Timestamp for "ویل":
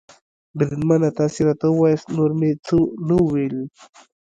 3.29-3.57